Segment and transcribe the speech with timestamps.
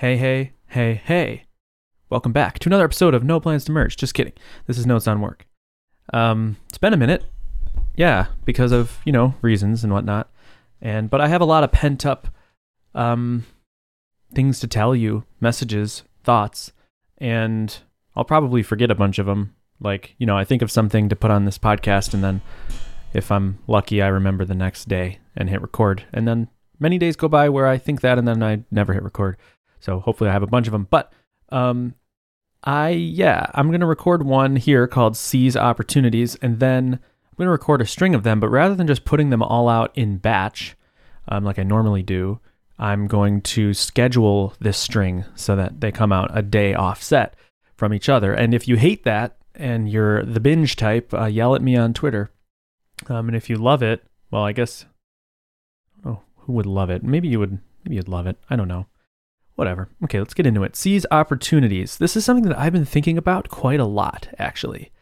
[0.00, 1.44] Hey, hey, hey, hey.
[2.10, 3.96] Welcome back to another episode of No Plans to Merge.
[3.96, 4.34] Just kidding.
[4.66, 5.46] This is Notes on Work.
[6.12, 7.24] Um, it's been a minute.
[7.94, 10.30] Yeah, because of, you know, reasons and whatnot.
[10.82, 12.28] And but I have a lot of pent up
[12.94, 13.46] um
[14.34, 16.72] things to tell you, messages, thoughts,
[17.16, 17.78] and
[18.14, 19.54] I'll probably forget a bunch of them.
[19.80, 22.42] Like, you know, I think of something to put on this podcast and then
[23.14, 26.04] if I'm lucky, I remember the next day and hit record.
[26.12, 29.02] And then many days go by where I think that and then I never hit
[29.02, 29.38] record.
[29.80, 30.86] So hopefully I have a bunch of them.
[30.90, 31.12] But
[31.50, 31.94] um,
[32.64, 36.34] I, yeah, I'm going to record one here called Seize Opportunities.
[36.36, 38.40] And then I'm going to record a string of them.
[38.40, 40.76] But rather than just putting them all out in batch,
[41.28, 42.40] um, like I normally do,
[42.78, 47.34] I'm going to schedule this string so that they come out a day offset
[47.76, 48.32] from each other.
[48.32, 51.94] And if you hate that and you're the binge type, uh, yell at me on
[51.94, 52.30] Twitter.
[53.08, 54.86] Um, and if you love it, well, I guess,
[56.04, 57.02] oh, who would love it?
[57.02, 58.36] Maybe you would, maybe you'd love it.
[58.50, 58.86] I don't know.
[59.56, 59.88] Whatever.
[60.04, 60.76] Okay, let's get into it.
[60.76, 61.96] Seize opportunities.
[61.96, 64.92] This is something that I've been thinking about quite a lot, actually.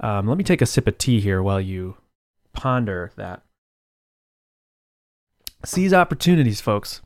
[0.00, 1.96] Um, let me take a sip of tea here while you
[2.52, 3.42] ponder that.
[5.64, 7.02] Seize opportunities, folks.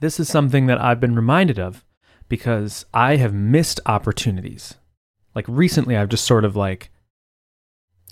[0.00, 1.84] This is something that I've been reminded of
[2.28, 4.74] because I have missed opportunities.
[5.34, 6.90] Like recently, I've just sort of like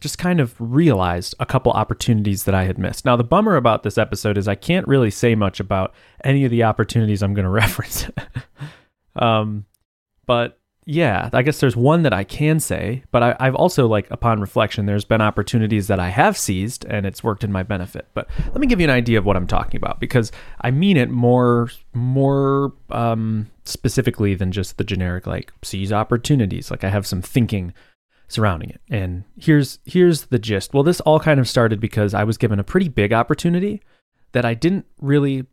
[0.04, 3.06] just kind of realized a couple opportunities that I had missed.
[3.06, 6.50] Now, the bummer about this episode is I can't really say much about any of
[6.50, 8.06] the opportunities I'm going to reference.
[9.16, 9.64] um,
[10.26, 14.10] but yeah, I guess there's one that I can say, but I, have also like
[14.10, 18.06] upon reflection, there's been opportunities that I have seized and it's worked in my benefit.
[18.12, 20.98] But let me give you an idea of what I'm talking about because I mean
[20.98, 26.70] it more more um, specifically than just the generic like seize opportunities.
[26.70, 27.72] Like I have some thinking
[28.34, 28.80] surrounding it.
[28.90, 30.74] And here's here's the gist.
[30.74, 33.82] Well, this all kind of started because I was given a pretty big opportunity
[34.32, 35.46] that I didn't really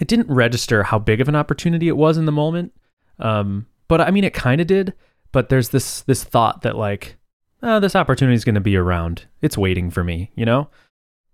[0.00, 2.72] it didn't register how big of an opportunity it was in the moment.
[3.18, 4.94] Um, but I mean it kind of did,
[5.32, 7.16] but there's this this thought that like
[7.62, 9.26] oh, this opportunity is going to be around.
[9.40, 10.68] It's waiting for me, you know?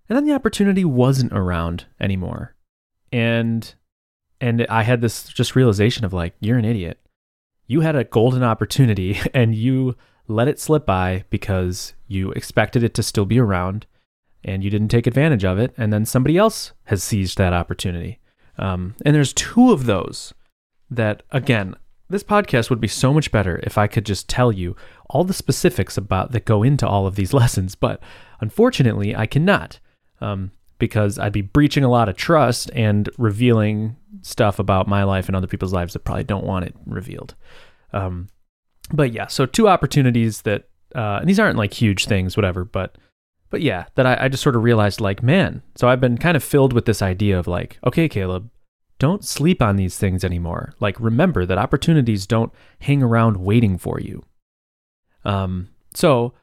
[0.09, 2.55] And then the opportunity wasn't around anymore.
[3.13, 3.75] And
[4.41, 6.99] and I had this just realization of like you're an idiot.
[7.67, 9.97] You had a golden opportunity and you
[10.29, 13.87] let it slip by because you expected it to still be around
[14.45, 15.75] and you didn't take advantage of it.
[15.77, 18.21] And then somebody else has seized that opportunity.
[18.59, 20.33] Um, and there's two of those
[20.91, 21.75] that, again,
[22.11, 24.77] this podcast would be so much better if I could just tell you
[25.11, 27.75] all the specifics about that go into all of these lessons.
[27.75, 28.01] But
[28.41, 29.81] unfortunately, I cannot
[30.21, 35.29] um, because I'd be breaching a lot of trust and revealing stuff about my life
[35.29, 37.35] and other people's lives that probably don't want it revealed.
[37.93, 38.29] Um,
[38.91, 42.97] but yeah, so two opportunities that, uh, and these aren't like huge things, whatever, but,
[43.51, 46.37] but yeah, that I, I just sort of realized like, man, so I've been kind
[46.37, 48.51] of filled with this idea of like, okay, Caleb,
[48.99, 50.75] don't sleep on these things anymore.
[50.81, 54.25] Like, remember that opportunities don't hang around waiting for you.
[55.25, 56.35] Um, so,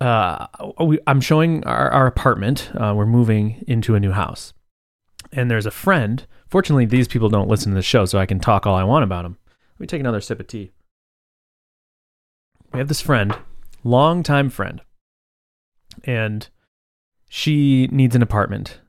[0.00, 0.46] uh,
[0.80, 2.70] we, I'm showing our, our apartment.
[2.74, 4.52] Uh, we're moving into a new house.
[5.32, 6.26] And there's a friend.
[6.48, 9.04] Fortunately, these people don't listen to the show, so I can talk all I want
[9.04, 9.36] about them.
[9.74, 10.72] Let me take another sip of tea
[12.72, 13.34] we have this friend,
[13.84, 14.80] longtime friend,
[16.04, 16.48] and
[17.28, 18.80] she needs an apartment.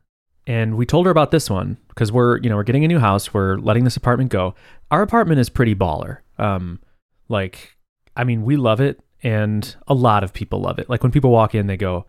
[0.48, 3.00] And we told her about this one because we're, you know, we're getting a new
[3.00, 3.34] house.
[3.34, 4.56] We're letting this apartment go.
[4.90, 6.18] Our apartment is pretty baller.
[6.38, 6.80] Um,
[7.30, 7.78] like,
[8.16, 10.90] I mean, we love it, and a lot of people love it.
[10.90, 12.06] Like when people walk in, they go,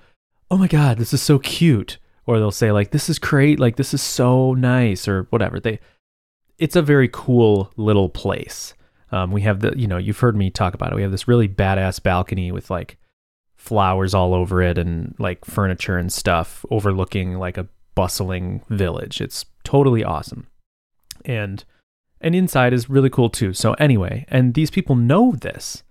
[0.50, 3.76] "Oh my god, this is so cute," or they'll say like, "This is great," like
[3.76, 5.60] this is so nice, or whatever.
[5.60, 5.78] They,
[6.58, 8.74] it's a very cool little place.
[9.12, 10.96] Um, we have the, you know, you've heard me talk about it.
[10.96, 12.96] We have this really badass balcony with like
[13.56, 19.20] flowers all over it and like furniture and stuff overlooking like a bustling village.
[19.20, 20.46] It's totally awesome.
[21.24, 21.64] And
[22.20, 23.52] and inside is really cool too.
[23.52, 25.82] So anyway, and these people know this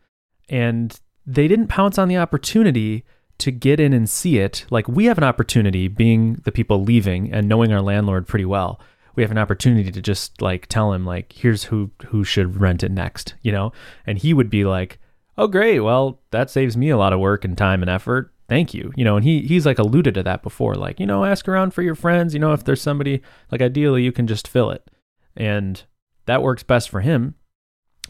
[0.50, 3.04] and they didn't pounce on the opportunity
[3.38, 4.66] to get in and see it.
[4.70, 8.80] Like we have an opportunity being the people leaving and knowing our landlord pretty well
[9.16, 12.84] we have an opportunity to just like tell him like here's who who should rent
[12.84, 13.72] it next you know?
[14.06, 15.00] And he would be like
[15.38, 15.80] oh great.
[15.80, 18.34] Well that saves me a lot of work and time and effort.
[18.48, 18.92] Thank you.
[18.96, 21.74] You know and he he's like alluded to that before like you know ask around
[21.74, 22.34] for your friends.
[22.34, 23.22] You know if there's somebody
[23.52, 24.90] like ideally you can just fill it.
[25.36, 25.84] And
[26.26, 27.36] that works best for him.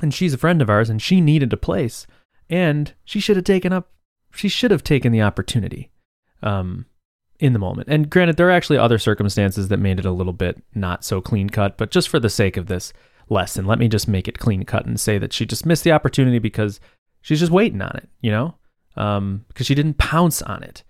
[0.02, 2.08] And she's a friend of ours and she needed a place
[2.50, 3.92] and she should have taken up
[4.34, 5.92] she should have taken the opportunity.
[6.42, 6.86] Um
[7.42, 7.90] in the moment.
[7.90, 11.20] And granted, there are actually other circumstances that made it a little bit not so
[11.20, 12.94] clean cut, but just for the sake of this
[13.30, 15.92] lesson, let me just make it clean cut and say that she just missed the
[15.92, 16.80] opportunity because
[17.20, 18.56] she's just waiting on it, you know,
[18.96, 20.84] um, because she didn't pounce on it.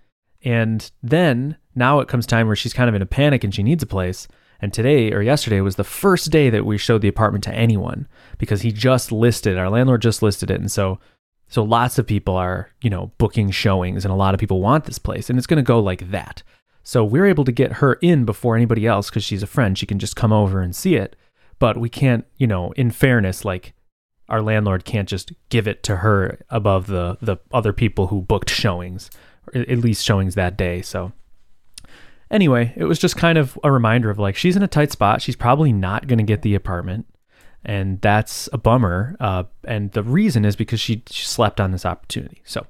[0.44, 3.64] And then now it comes time where she's kind of in a panic and she
[3.64, 4.28] needs a place.
[4.60, 8.08] And today or yesterday was the first day that we showed the apartment to anyone
[8.38, 10.60] because he just listed, our landlord just listed it.
[10.60, 11.00] And so
[11.52, 14.86] so lots of people are, you know, booking showings and a lot of people want
[14.86, 16.44] this place and it's going to go like that.
[16.82, 19.78] So we're able to get her in before anybody else cuz she's a friend.
[19.78, 21.18] She can just come over and see it.
[21.60, 23.74] But we can't, you know, in fairness like
[24.30, 28.50] our landlord can't just give it to her above the the other people who booked
[28.50, 29.12] showings,
[29.48, 30.82] or at least showings that day.
[30.82, 31.12] So
[32.32, 35.22] anyway, it was just kind of a reminder of like she's in a tight spot.
[35.22, 37.08] She's probably not going to get the apartment,
[37.64, 39.16] and that's a bummer.
[39.20, 42.42] Uh, and the reason is because she, she slept on this opportunity.
[42.46, 42.66] So,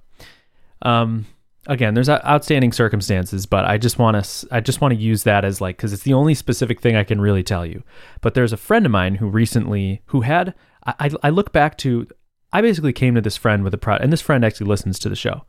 [0.82, 1.28] um,
[1.68, 5.46] again, there's outstanding circumstances, but I just want to I just want to use that
[5.46, 7.84] as like because it's the only specific thing I can really tell you.
[8.22, 10.54] But there's a friend of mine who recently who had
[10.86, 12.08] I, I look back to,
[12.52, 15.10] I basically came to this friend with a product, and this friend actually listens to
[15.10, 15.46] the show.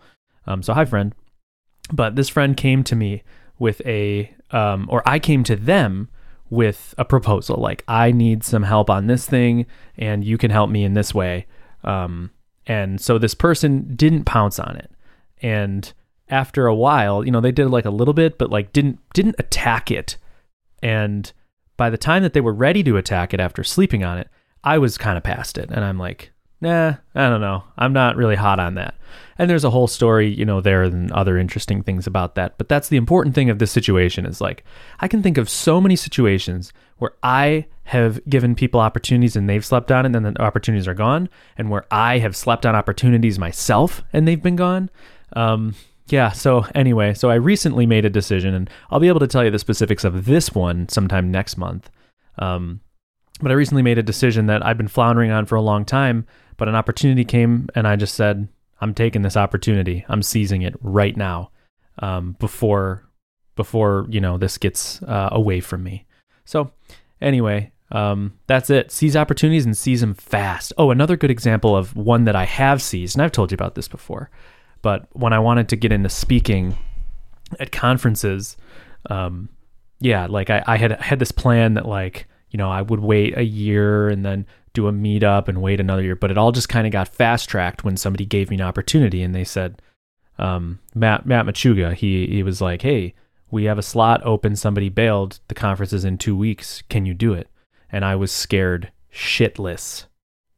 [0.47, 1.15] Um, so hi, friend.
[1.93, 3.23] But this friend came to me
[3.59, 6.09] with a, um, or I came to them
[6.53, 7.57] with a proposal.
[7.57, 9.65] Like, I need some help on this thing,
[9.97, 11.47] and you can help me in this way.
[11.83, 12.31] Um,
[12.67, 14.91] and so this person didn't pounce on it.
[15.41, 15.91] And
[16.29, 19.37] after a while, you know, they did like a little bit, but like didn't didn't
[19.39, 20.19] attack it.
[20.83, 21.33] And
[21.79, 24.29] by the time that they were ready to attack it after sleeping on it,
[24.63, 25.71] I was kind of past it.
[25.71, 26.32] And I'm like,
[26.63, 27.65] nah, I don't know.
[27.77, 28.95] I'm not really hot on that.
[29.37, 32.57] And there's a whole story, you know, there and other interesting things about that.
[32.57, 34.65] But that's the important thing of this situation is like,
[35.01, 39.65] I can think of so many situations where I have given people opportunities and they've
[39.65, 41.29] slept on it and then the opportunities are gone,
[41.59, 44.89] and where I have slept on opportunities myself and they've been gone.
[45.35, 45.75] Um,
[46.07, 49.45] yeah, so anyway, so I recently made a decision, and I'll be able to tell
[49.45, 51.91] you the specifics of this one sometime next month.
[52.39, 52.81] Um,
[53.43, 56.27] but I recently made a decision that I've been floundering on for a long time,
[56.57, 58.49] but an opportunity came and I just said,
[58.81, 60.05] I'm taking this opportunity.
[60.09, 61.51] I'm seizing it right now
[61.99, 63.09] um, before
[63.55, 66.07] before you know this gets uh, away from me.
[66.45, 66.73] So
[67.21, 68.91] anyway, um, that's it.
[68.91, 70.73] Seize opportunities and seize them fast.
[70.79, 73.75] Oh, another good example of one that I have seized, and I've told you about
[73.75, 74.31] this before.
[74.81, 76.77] But when I wanted to get into speaking
[77.61, 78.57] at conferences,
[79.11, 79.49] um,
[80.01, 83.37] yeah, like I, I had had this plan that like you know, I would wait
[83.37, 86.15] a year and then do a meetup and wait another year.
[86.15, 89.23] But it all just kind of got fast tracked when somebody gave me an opportunity
[89.23, 89.83] and they said,
[90.39, 93.15] um, Matt Matt Machuga, he he was like, Hey,
[93.51, 96.83] we have a slot open, somebody bailed, the conference is in two weeks.
[96.89, 97.49] Can you do it?
[97.91, 100.07] And I was scared shitless.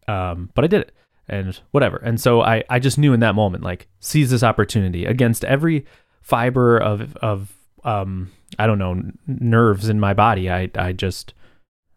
[0.06, 0.92] Um, but I did it
[1.28, 1.96] and whatever.
[1.96, 5.86] And so I, I just knew in that moment, like, seize this opportunity against every
[6.22, 7.52] fiber of of
[7.84, 10.50] um I don't know nerves in my body.
[10.50, 11.34] I I just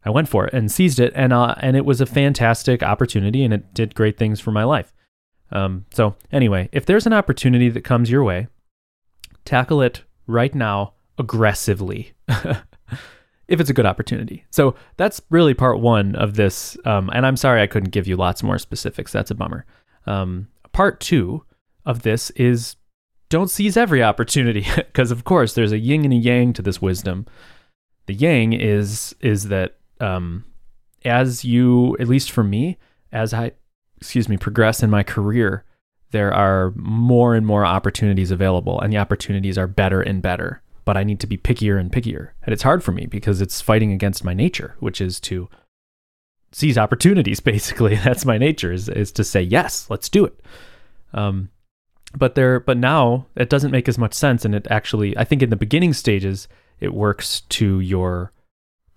[0.05, 3.43] I went for it and seized it, and uh, and it was a fantastic opportunity,
[3.43, 4.93] and it did great things for my life.
[5.51, 8.47] Um, so anyway, if there's an opportunity that comes your way,
[9.45, 12.13] tackle it right now aggressively.
[13.47, 14.45] if it's a good opportunity.
[14.51, 16.77] So that's really part one of this.
[16.85, 19.11] Um, and I'm sorry I couldn't give you lots more specifics.
[19.11, 19.65] That's a bummer.
[20.05, 21.43] Um, part two
[21.85, 22.75] of this is
[23.29, 26.81] don't seize every opportunity because, of course, there's a yin and a yang to this
[26.81, 27.25] wisdom.
[28.05, 30.45] The yang is is that um,
[31.05, 32.77] as you, at least for me,
[33.11, 33.51] as I,
[33.97, 35.63] excuse me, progress in my career,
[36.11, 40.61] there are more and more opportunities available, and the opportunities are better and better.
[40.85, 42.29] But I need to be pickier and pickier.
[42.43, 45.49] And it's hard for me because it's fighting against my nature, which is to
[46.53, 47.95] seize opportunities, basically.
[47.95, 50.39] That's my nature, is, is to say, yes, let's do it.
[51.13, 51.49] Um,
[52.15, 54.45] but there, but now it doesn't make as much sense.
[54.45, 56.47] And it actually, I think in the beginning stages,
[56.79, 58.31] it works to your,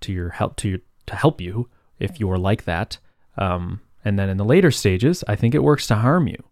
[0.02, 2.98] to your help, to your, to help you if you're like that.
[3.36, 6.42] Um, and then in the later stages, I think it works to harm you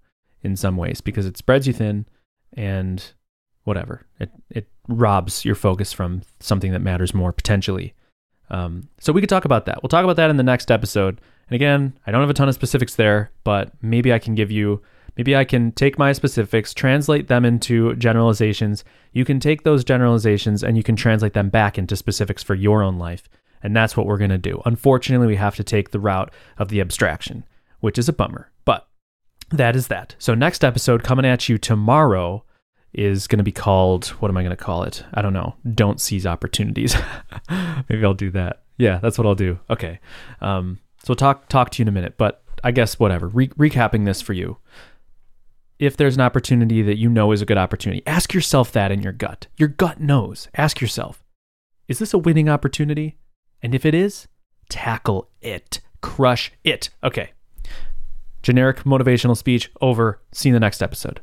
[0.43, 2.07] in some ways because it spreads you thin
[2.53, 3.13] and
[3.65, 4.07] whatever.
[4.19, 7.95] It it robs your focus from something that matters more potentially.
[8.51, 9.83] Um, so we could talk about that.
[9.83, 11.21] We'll talk about that in the next episode.
[11.49, 14.51] And again, I don't have a ton of specifics there, but maybe I can give
[14.51, 14.83] you
[15.17, 18.85] maybe I can take my specifics, translate them into generalizations.
[19.13, 22.83] You can take those generalizations and you can translate them back into specifics for your
[22.83, 23.29] own life.
[23.63, 24.63] And that's what we're going to do.
[24.65, 27.45] Unfortunately, we have to take the route of the abstraction,
[27.81, 28.51] which is a bummer.
[28.65, 28.87] But
[29.51, 30.15] that is that.
[30.19, 32.45] So, next episode coming at you tomorrow
[32.93, 35.05] is going to be called, what am I going to call it?
[35.13, 35.57] I don't know.
[35.75, 36.97] Don't seize opportunities.
[37.89, 38.63] Maybe I'll do that.
[38.79, 39.59] Yeah, that's what I'll do.
[39.71, 40.01] Okay.
[40.41, 42.15] Um, so, we'll talk, talk to you in a minute.
[42.17, 43.29] But I guess whatever.
[43.29, 44.59] Re- recapping this for you.
[45.79, 49.01] If there's an opportunity that you know is a good opportunity, ask yourself that in
[49.01, 49.47] your gut.
[49.57, 50.49] Your gut knows.
[50.57, 51.25] Ask yourself,
[51.87, 53.17] is this a winning opportunity?
[53.63, 54.29] And if it is,
[54.69, 56.91] tackle it, crush it.
[57.03, 57.33] Okay.
[58.43, 60.21] Generic motivational speech over.
[60.33, 61.21] See you in the next episode.